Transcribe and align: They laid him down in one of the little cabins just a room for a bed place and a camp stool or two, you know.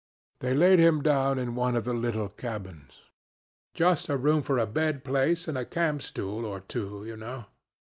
They 0.39 0.55
laid 0.55 0.79
him 0.79 1.03
down 1.03 1.37
in 1.37 1.53
one 1.53 1.75
of 1.75 1.83
the 1.83 1.93
little 1.93 2.27
cabins 2.27 3.01
just 3.75 4.09
a 4.09 4.17
room 4.17 4.41
for 4.41 4.57
a 4.57 4.65
bed 4.65 5.03
place 5.03 5.47
and 5.47 5.55
a 5.59 5.63
camp 5.63 6.01
stool 6.01 6.43
or 6.43 6.61
two, 6.61 7.05
you 7.05 7.15
know. 7.15 7.45